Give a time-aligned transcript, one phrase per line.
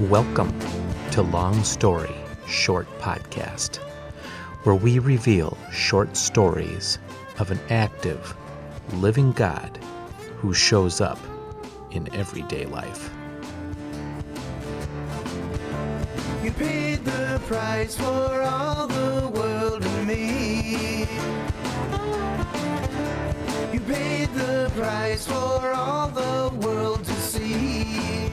[0.00, 0.52] Welcome
[1.12, 2.16] to Long Story
[2.48, 3.76] Short Podcast,
[4.64, 6.98] where we reveal short stories
[7.38, 8.36] of an active,
[8.94, 9.78] living God
[10.38, 11.20] who shows up
[11.92, 13.08] in everyday life.
[16.42, 21.06] You paid the price for all the world and me.
[23.72, 28.32] You paid the price for all the world to see.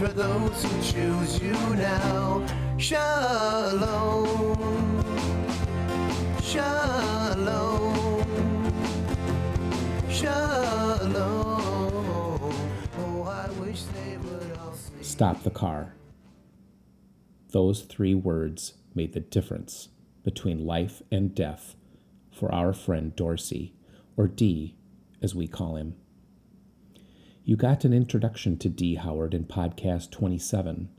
[0.00, 2.46] For those who choose you now,
[2.78, 4.56] shalom.
[6.42, 8.24] Shalom.
[10.08, 11.12] Shalom.
[12.98, 15.02] Oh, I wish they would all say.
[15.02, 15.92] Stop the car.
[17.50, 19.90] Those three words made the difference
[20.24, 21.76] between life and death
[22.30, 23.74] for our friend Dorsey,
[24.16, 24.76] or D,
[25.20, 25.94] as we call him.
[27.42, 28.96] You got an introduction to D.
[28.96, 30.90] Howard in podcast 27.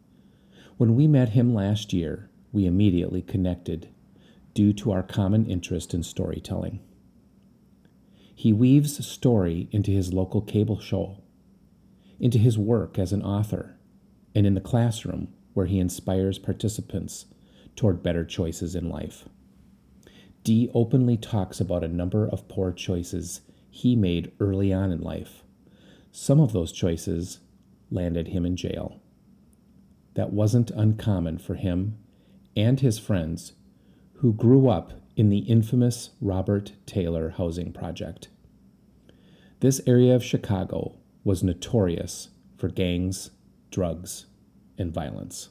[0.77, 3.89] When we met him last year, we immediately connected
[4.55, 6.79] due to our common interest in storytelling.
[8.33, 11.17] He weaves story into his local cable show,
[12.19, 13.77] into his work as an author,
[14.33, 17.25] and in the classroom where he inspires participants
[17.75, 19.29] toward better choices in life.
[20.43, 25.43] Dee openly talks about a number of poor choices he made early on in life.
[26.11, 27.39] Some of those choices
[27.89, 29.01] landed him in jail.
[30.15, 31.97] That wasn't uncommon for him
[32.55, 33.53] and his friends
[34.15, 38.27] who grew up in the infamous Robert Taylor housing project.
[39.61, 43.31] This area of Chicago was notorious for gangs,
[43.69, 44.25] drugs,
[44.77, 45.49] and violence.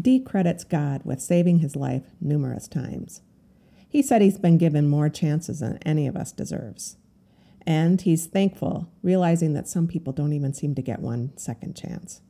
[0.00, 3.22] Dee credits God with saving his life numerous times.
[3.88, 6.96] He said he's been given more chances than any of us deserves.
[7.66, 12.20] And he's thankful, realizing that some people don't even seem to get one second chance.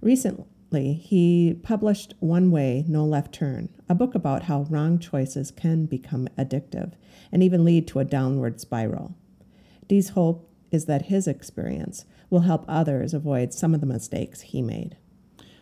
[0.00, 5.86] Recently, he published One Way, No Left Turn, a book about how wrong choices can
[5.86, 6.92] become addictive
[7.32, 9.16] and even lead to a downward spiral.
[9.88, 14.62] Dee's hope is that his experience will help others avoid some of the mistakes he
[14.62, 14.96] made.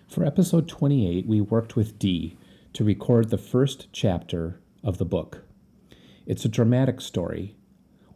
[0.08, 2.36] For episode 28, we worked with Dee
[2.74, 5.44] to record the first chapter of the book.
[6.26, 7.56] It's a dramatic story,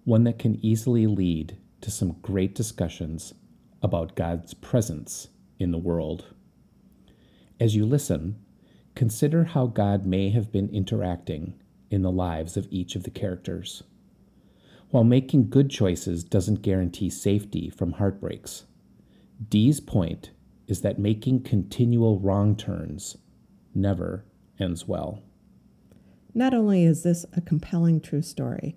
[0.05, 3.35] one that can easily lead to some great discussions
[3.83, 5.29] about God's presence
[5.59, 6.27] in the world.
[7.61, 8.37] As you listen,
[8.95, 11.55] consider how God may have been interacting
[11.91, 13.83] in the lives of each of the characters.
[14.91, 18.65] While making good choices doesn't guarantee safety from heartbreaks,
[19.49, 20.31] Dee's point
[20.67, 23.17] is that making continual wrong turns
[23.75, 24.25] never
[24.59, 25.23] ends well.
[26.33, 28.77] Not only is this a compelling true story,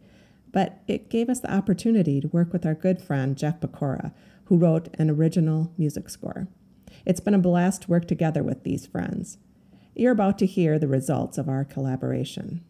[0.51, 4.13] but it gave us the opportunity to work with our good friend Jeff Pecora,
[4.45, 6.47] who wrote an original music score.
[7.05, 9.37] It's been a blast to work together with these friends.
[9.95, 12.63] You're about to hear the results of our collaboration.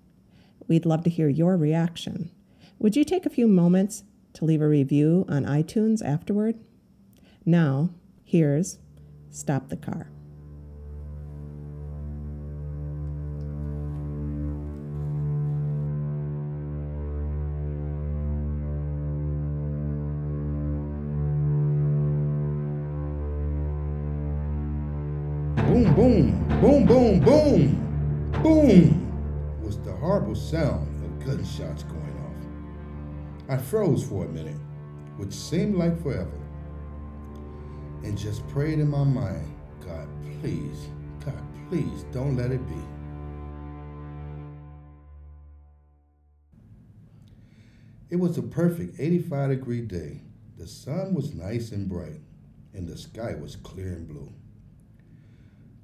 [0.68, 2.32] We'd love to hear your reaction.
[2.80, 6.60] Would you take a few moments to leave a review on iTunes afterward?
[7.46, 7.90] Now,
[8.24, 8.80] here's
[9.32, 10.10] Stop the Car.
[26.62, 33.50] Boom, boom, boom, boom, was the horrible sound of gunshots going off.
[33.50, 34.60] I froze for a minute,
[35.18, 36.40] which seemed like forever,
[38.04, 39.54] and just prayed in my mind,
[39.86, 40.08] God,
[40.42, 40.88] please,
[41.24, 42.82] God, please don't let it be.
[48.10, 50.22] It was a perfect 85 degree day.
[50.58, 52.22] The sun was nice and bright,
[52.74, 54.34] and the sky was clear and blue.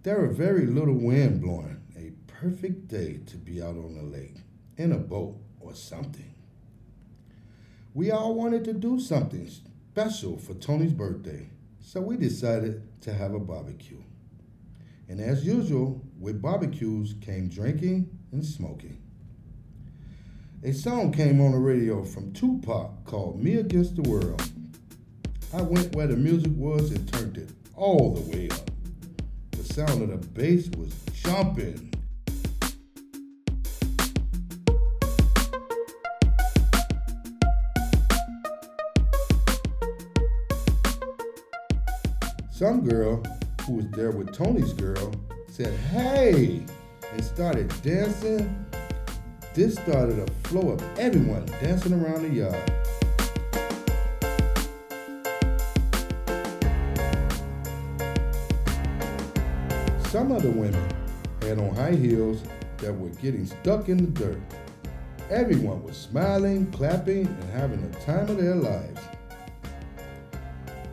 [0.03, 4.35] There were very little wind blowing, a perfect day to be out on the lake,
[4.75, 6.35] in a boat or something.
[7.94, 13.33] We all wanted to do something special for Tony's birthday, so we decided to have
[13.33, 14.03] a barbecue.
[15.07, 19.01] And as usual, with barbecues came drinking and smoking.
[20.65, 24.49] A song came on the radio from Tupac called Me Against the World.
[25.53, 28.72] I went where the music was and turned it all the way up.
[29.73, 31.91] Sound of the bass was jumping.
[42.51, 43.23] Some girl
[43.65, 45.11] who was there with Tony's girl
[45.47, 46.63] said, Hey,
[47.11, 48.67] and started dancing.
[49.55, 52.82] This started a flow of everyone dancing around the yard.
[60.23, 60.89] Some of the women
[61.41, 62.43] had on high heels
[62.77, 64.39] that were getting stuck in the dirt.
[65.29, 69.01] Everyone was smiling, clapping, and having the time of their lives.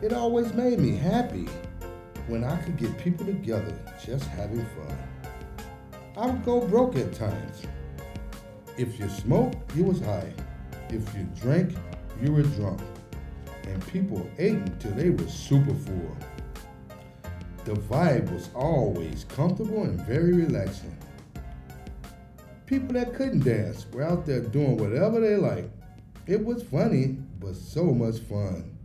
[0.01, 1.47] It always made me happy
[2.27, 3.73] when I could get people together
[4.05, 4.97] just having fun.
[6.17, 7.61] I would go broke at times.
[8.77, 10.33] If you smoked, you was high.
[10.89, 11.73] If you drank,
[12.21, 12.81] you were drunk.
[13.63, 16.17] And people ate until they were super full.
[17.71, 20.93] The vibe was always comfortable and very relaxing.
[22.65, 25.69] People that couldn't dance were out there doing whatever they liked.
[26.27, 28.77] It was funny, but so much fun.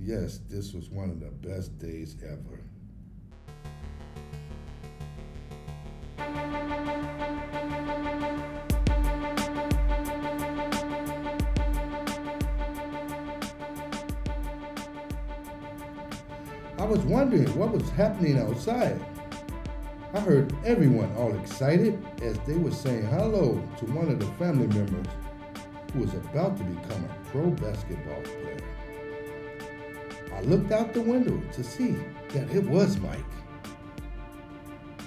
[0.00, 2.58] Yes, this was one of the best days ever.
[16.92, 19.02] Was wondering what was happening outside.
[20.12, 24.66] I heard everyone all excited as they were saying hello to one of the family
[24.66, 25.06] members
[25.90, 28.58] who was about to become a pro basketball player.
[30.34, 31.96] I looked out the window to see
[32.28, 33.24] that it was Mike.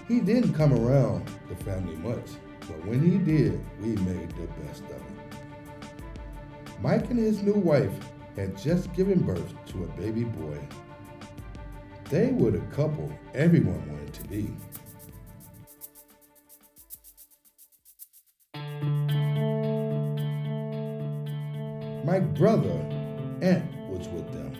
[0.08, 2.32] He didn't come around the family much,
[2.62, 5.92] but when he did, we made the best of it.
[6.82, 7.94] Mike and his new wife
[8.36, 10.58] had just given birth to a baby boy.
[12.10, 14.54] They were the couple everyone wanted to be.
[22.06, 22.80] Mike's brother,
[23.42, 24.56] Ant, was with them.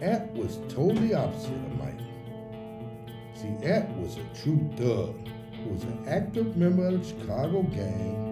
[0.00, 1.98] Ant was totally opposite of Mike.
[3.34, 5.28] See, Ant was a true thug
[5.64, 8.31] who was an active member of the Chicago gang.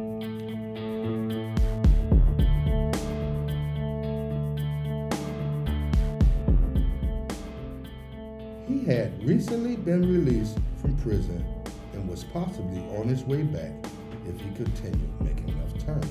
[9.40, 11.42] Recently been released from prison
[11.94, 13.72] and was possibly on his way back
[14.28, 16.06] if he continued making enough terms.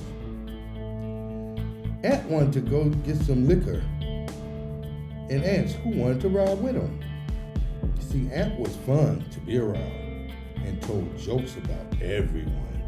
[2.02, 3.84] Ant wanted to go get some liquor,
[5.30, 6.98] and asked who wanted to ride with him.
[8.00, 10.32] See, Ant was fun to be around
[10.64, 12.82] and told jokes about everyone.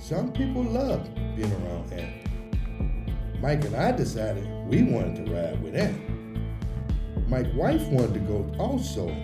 [0.00, 3.40] Some people loved being around Ant.
[3.40, 6.00] Mike and I decided we wanted to ride with Ant.
[7.28, 9.14] Mike's wife wanted to go also,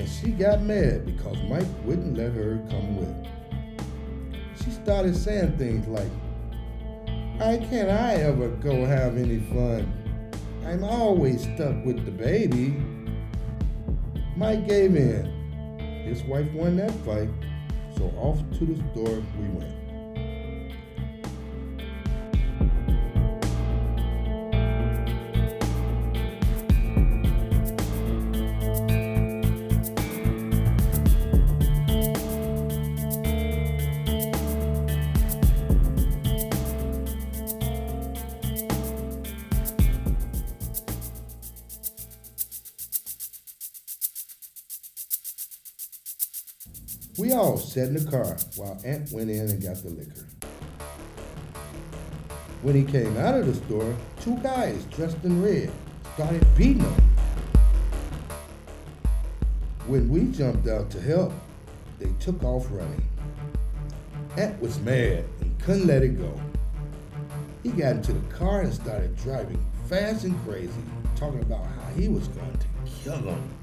[0.00, 3.26] and she got mad because Mike wouldn't let her come with.
[4.64, 6.10] She started saying things like,
[7.36, 9.92] Why can't I ever go have any fun?
[10.64, 12.82] I'm always stuck with the baby.
[14.36, 15.26] Mike gave in.
[16.06, 17.28] His wife won that fight,
[17.98, 19.79] so off to the store we went.
[47.20, 50.26] We all sat in the car while Ant went in and got the liquor.
[52.62, 55.70] When he came out of the store, two guys dressed in red
[56.14, 57.02] started beating him.
[59.86, 61.34] When we jumped out to help,
[61.98, 63.06] they took off running.
[64.38, 66.32] Ant was mad and couldn't let it go.
[67.62, 70.72] He got into the car and started driving fast and crazy,
[71.16, 73.59] talking about how he was going to kill them.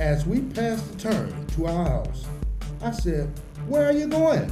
[0.00, 2.26] As we passed the turn to our house,
[2.82, 3.30] I said,
[3.68, 4.50] Where are you going?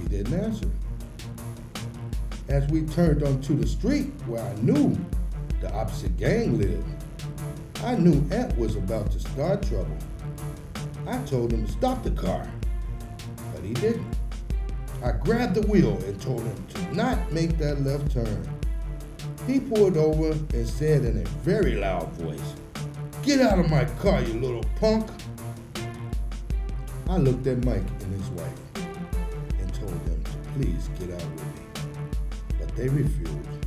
[0.00, 0.68] He didn't answer.
[2.48, 4.98] As we turned onto the street where I knew
[5.60, 6.84] the opposite gang lived,
[7.84, 9.96] I knew Ant was about to start trouble.
[11.06, 12.50] I told him to stop the car,
[13.54, 14.16] but he didn't.
[15.04, 18.48] I grabbed the wheel and told him to not make that left turn.
[19.46, 22.54] He pulled over and said in a very loud voice,
[23.28, 25.06] Get out of my car, you little punk.
[27.10, 28.58] I looked at Mike and his wife
[29.60, 31.62] and told them to please get out with me,
[32.58, 33.66] but they refused.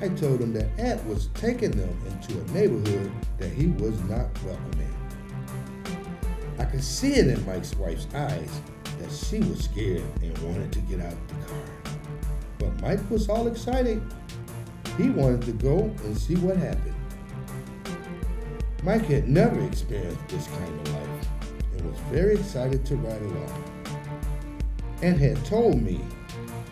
[0.00, 4.28] I told them that Ant was taking them into a neighborhood that he was not
[4.44, 6.60] welcome in.
[6.60, 8.60] I could see it in Mike's wife's eyes
[9.00, 11.96] that she was scared and wanted to get out of the car.
[12.60, 14.00] But Mike was all excited.
[14.96, 16.94] He wanted to go and see what happened.
[18.88, 21.28] Mike had never experienced this kind of life
[21.72, 23.64] and was very excited to ride along.
[25.02, 26.00] And had told me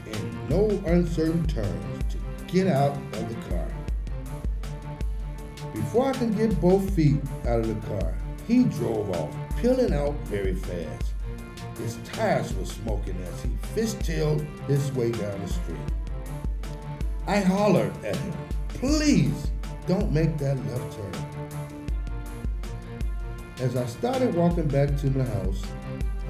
[0.06, 3.68] in no uncertain terms to get out of the car.
[5.75, 8.14] before I could get both feet out of the car,
[8.49, 11.12] he drove off, peeling out very fast.
[11.76, 15.76] His tires were smoking as he fishtailed his way down the street.
[17.26, 18.32] I hollered at him,
[18.68, 19.50] please
[19.87, 21.25] don't make that left turn.
[23.58, 25.62] As I started walking back to my house,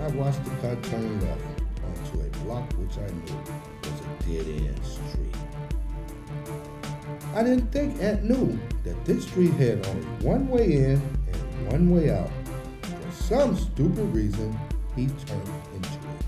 [0.01, 1.43] I watched the car turn left
[1.85, 3.43] onto a block which I knew
[3.83, 5.35] was a dead-end street.
[7.35, 11.03] I didn't think Ant knew that this street had only one way in
[11.33, 12.31] and one way out.
[12.83, 14.57] For some stupid reason,
[14.95, 16.27] he turned into it.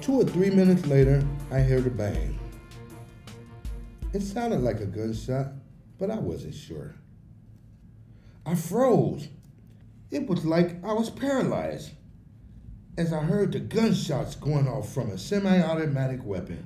[0.00, 2.38] Two or three minutes later, I heard a bang.
[4.12, 5.48] It sounded like a gunshot,
[5.98, 6.94] but I wasn't sure.
[8.46, 9.28] I froze.
[10.10, 11.92] It was like I was paralyzed
[12.96, 16.64] as I heard the gunshots going off from a semi automatic weapon,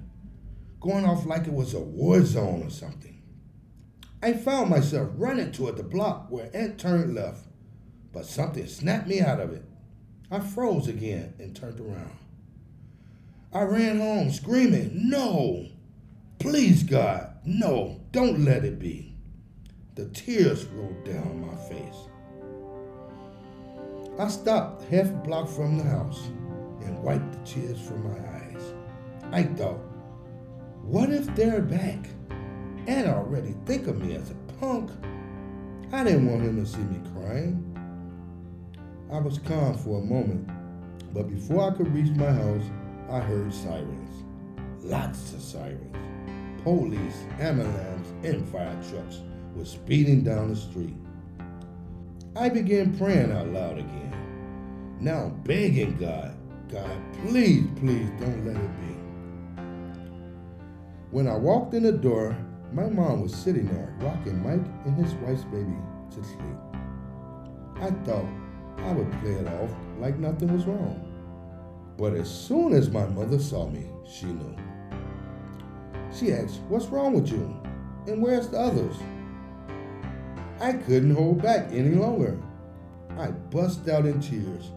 [0.80, 3.20] going off like it was a war zone or something.
[4.22, 7.44] I found myself running toward the block where Ant turned left,
[8.12, 9.64] but something snapped me out of it.
[10.30, 12.16] I froze again and turned around.
[13.52, 15.66] I ran home screaming, No!
[16.38, 19.13] Please, God, no, don't let it be.
[19.96, 22.08] The tears rolled down my face.
[24.18, 26.20] I stopped half a block from the house
[26.82, 28.74] and wiped the tears from my eyes.
[29.30, 29.78] I thought,
[30.82, 32.08] what if they're back
[32.88, 34.90] and already think of me as a punk?
[35.92, 37.62] I didn't want him to see me crying.
[39.12, 40.50] I was calm for a moment,
[41.12, 42.64] but before I could reach my house,
[43.08, 44.24] I heard sirens.
[44.80, 45.96] Lots of sirens.
[46.64, 49.20] Police, ambulance, and fire trucks
[49.54, 50.94] were speeding down the street.
[52.36, 54.96] I began praying out loud again.
[55.00, 56.34] Now begging God,
[56.70, 58.94] God, please, please don't let it be.
[61.10, 62.36] When I walked in the door,
[62.72, 65.76] my mom was sitting there rocking Mike and his wife's baby
[66.10, 66.58] to sleep.
[67.76, 68.26] I thought
[68.78, 69.70] I would play it off
[70.00, 71.00] like nothing was wrong.
[71.96, 74.56] But as soon as my mother saw me, she knew.
[76.12, 77.56] She asked, What's wrong with you?
[78.06, 78.96] And where's the others?
[80.60, 82.40] I couldn't hold back any longer.
[83.18, 84.70] I bust out in tears.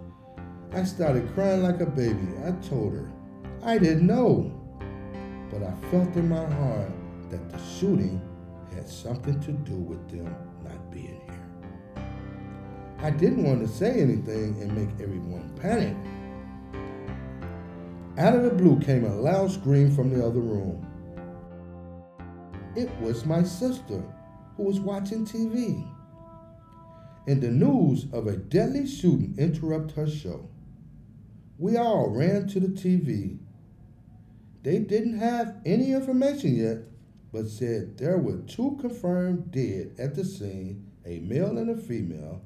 [0.73, 2.27] I started crying like a baby.
[2.45, 3.09] I told her
[3.63, 4.51] I didn't know,
[5.51, 6.91] but I felt in my heart
[7.29, 8.21] that the shooting
[8.73, 12.05] had something to do with them not being here.
[12.99, 15.95] I didn't want to say anything and make everyone panic.
[18.17, 20.85] Out of the blue came a loud scream from the other room.
[22.75, 24.03] It was my sister
[24.57, 25.87] who was watching TV.
[27.27, 30.49] And the news of a deadly shooting interrupted her show.
[31.59, 33.37] We all ran to the TV.
[34.63, 36.77] They didn't have any information yet,
[37.31, 42.41] but said there were two confirmed dead at the scene, a male and a female.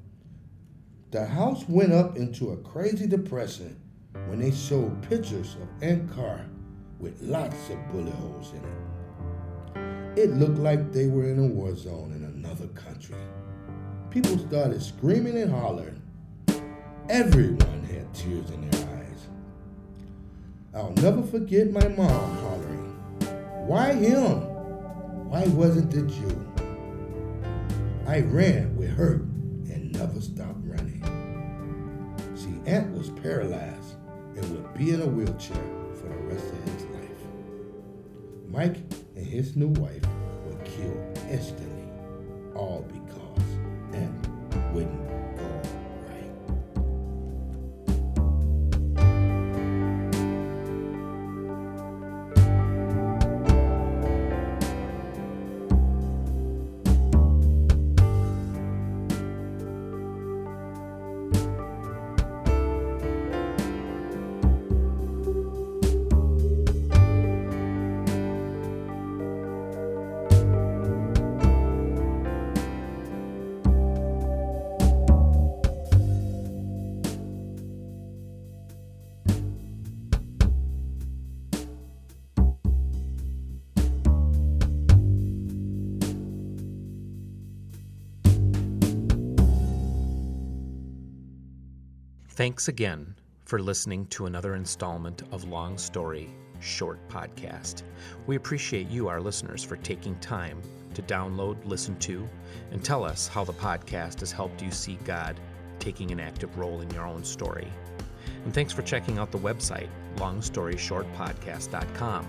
[1.10, 3.80] The house went up into a crazy depression
[4.28, 6.46] when they showed pictures of Ant Carr
[6.98, 8.91] with lots of bullet holes in it.
[10.14, 13.16] It looked like they were in a war zone in another country.
[14.10, 16.02] People started screaming and hollering.
[17.08, 19.28] Everyone had tears in their eyes.
[20.74, 22.94] I'll never forget my mom hollering,
[23.66, 24.42] Why him?
[25.30, 26.52] Why wasn't it you?
[28.06, 29.14] I ran with her
[29.72, 31.02] and never stopped running.
[32.34, 33.94] See, Ant was paralyzed
[34.36, 35.56] and would be in a wheelchair
[35.94, 37.10] for the rest of his life.
[38.48, 38.76] Mike
[39.16, 40.04] and his new wife
[40.46, 41.90] were killed instantly,
[42.54, 43.01] all because
[92.34, 97.82] Thanks again for listening to another installment of Long Story Short Podcast.
[98.26, 100.62] We appreciate you, our listeners, for taking time
[100.94, 102.26] to download, listen to,
[102.70, 105.38] and tell us how the podcast has helped you see God
[105.78, 107.68] taking an active role in your own story.
[108.46, 112.28] And thanks for checking out the website, longstoryshortpodcast.com.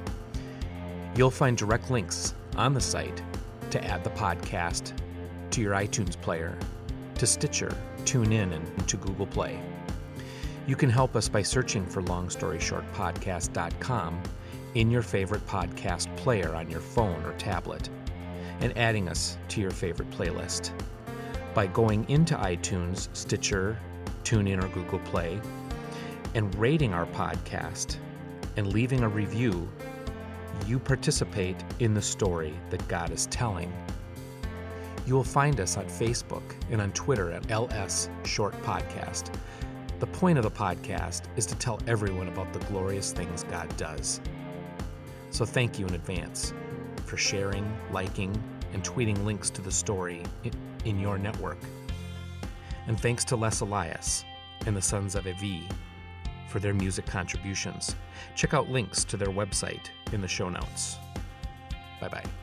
[1.16, 3.24] You'll find direct links on the site
[3.70, 4.92] to add the podcast
[5.52, 6.58] to your iTunes player,
[7.16, 9.62] to Stitcher, TuneIn, and to Google Play.
[10.66, 14.24] You can help us by searching for longstoryshortpodcast.com
[14.76, 17.90] in your favorite podcast player on your phone or tablet
[18.62, 20.72] and adding us to your favorite playlist.
[21.54, 23.78] By going into iTunes, Stitcher,
[24.24, 25.42] TuneIn, or Google Play
[26.34, 27.98] and rating our podcast
[28.56, 29.68] and leaving a review,
[30.66, 33.74] you participate in the story that God is telling.
[35.06, 39.30] You will find us on Facebook and on Twitter at LS Short Podcast.
[40.00, 44.20] The point of the podcast is to tell everyone about the glorious things God does.
[45.30, 46.54] So thank you in advance
[47.06, 48.32] for sharing, liking,
[48.74, 50.24] and tweeting links to the story
[50.86, 51.60] in your network.
[52.88, 54.26] And thanks to Les Elias
[54.66, 55.64] and the Sons of Evi
[56.50, 57.96] for their music contributions.
[58.36, 60.98] Check out links to their website in the show notes.
[62.00, 62.43] Bye bye.